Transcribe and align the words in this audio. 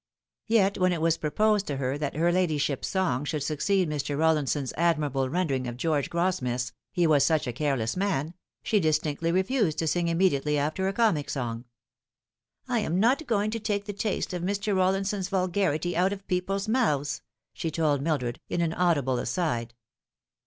Yet 0.47 0.79
when 0.79 0.93
it 0.93 0.99
was 0.99 1.19
proposed 1.19 1.67
that 1.67 1.77
her 2.15 2.31
ladyship's 2.31 2.87
song 2.87 3.23
should 3.23 3.43
succeed 3.43 3.87
Mr. 3.87 4.17
Eollinson's 4.17 4.73
admirable 4.75 5.29
rendering 5.29 5.67
of 5.67 5.77
George 5.77 6.09
Gros 6.09 6.37
smith's" 6.37 6.71
He 6.91 7.05
was 7.05 7.23
such 7.23 7.45
a 7.45 7.53
Careless 7.53 7.95
Man," 7.95 8.33
she 8.63 8.79
distinctly 8.79 9.31
refused 9.31 9.77
to 9.77 9.85
sing 9.85 10.07
immediately 10.07 10.57
after 10.57 10.87
a 10.87 10.93
comic 10.93 11.29
song.'' 11.29 11.65
I 12.67 12.79
am 12.79 12.99
not 12.99 13.27
going 13.27 13.51
to 13.51 13.59
take 13.59 13.85
the 13.85 13.93
taste 13.93 14.33
of 14.33 14.41
Mr. 14.41 14.75
Rollinson's 14.75 15.29
vulgarity 15.29 15.95
out 15.95 16.11
of 16.11 16.25
people's 16.27 16.67
mouths," 16.67 17.21
she 17.53 17.69
told 17.69 18.01
Mildred, 18.01 18.39
in 18.49 18.61
an 18.61 18.73
audible 18.73 19.19
aside. 19.19 19.75